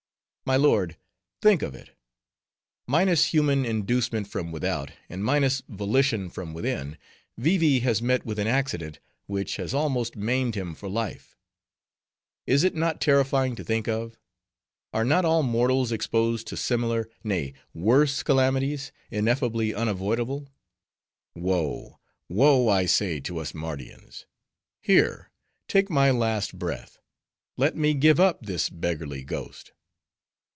"My 0.43 0.55
lord, 0.57 0.97
think 1.41 1.61
of 1.61 1.73
it. 1.75 1.91
Minus 2.85 3.27
human 3.27 3.63
inducement 3.63 4.27
from 4.27 4.51
without, 4.51 4.91
and 5.07 5.23
minus 5.23 5.63
volition 5.69 6.29
from 6.29 6.53
within, 6.53 6.97
Vee 7.37 7.57
Vee 7.57 7.79
has 7.81 8.01
met 8.01 8.25
with 8.25 8.37
an 8.37 8.47
accident, 8.47 8.99
which 9.27 9.55
has 9.55 9.73
almost 9.73 10.17
maimed 10.17 10.55
him 10.55 10.75
for 10.75 10.89
life. 10.89 11.37
Is 12.45 12.65
it 12.65 12.75
not 12.75 12.99
terrifying 12.99 13.55
to 13.55 13.63
think 13.63 13.87
of? 13.87 14.17
Are 14.91 15.05
not 15.05 15.23
all 15.23 15.41
mortals 15.41 15.93
exposed 15.93 16.47
to 16.47 16.57
similar, 16.57 17.09
nay, 17.23 17.53
worse 17.73 18.21
calamities, 18.21 18.91
ineffably 19.09 19.73
unavoidable? 19.73 20.49
Woe, 21.33 22.01
woe, 22.27 22.67
I 22.67 22.87
say, 22.87 23.21
to 23.21 23.37
us 23.37 23.53
Mardians! 23.53 24.25
Here, 24.81 25.31
take 25.69 25.89
my 25.89 26.11
last 26.11 26.59
breath; 26.59 26.97
let 27.55 27.77
me 27.77 27.93
give 27.93 28.19
up 28.19 28.41
this 28.45 28.69
beggarly 28.69 29.23
ghost!" 29.23 29.71